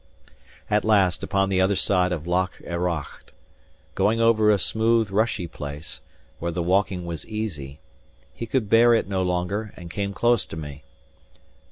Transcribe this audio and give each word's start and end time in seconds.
At 0.67 0.83
last, 0.83 1.21
upon 1.21 1.49
the 1.49 1.61
other 1.61 1.75
side 1.75 2.11
of 2.11 2.25
Loch 2.25 2.53
Errocht, 2.63 3.33
going 3.93 4.19
over 4.19 4.49
a 4.49 4.57
smooth, 4.57 5.11
rushy 5.11 5.45
place, 5.45 6.01
where 6.39 6.51
the 6.51 6.63
walking 6.63 7.05
was 7.05 7.23
easy, 7.27 7.79
he 8.33 8.47
could 8.47 8.67
bear 8.67 8.95
it 8.95 9.07
no 9.07 9.21
longer, 9.21 9.71
and 9.77 9.91
came 9.91 10.11
close 10.11 10.43
to 10.47 10.57
me. 10.57 10.83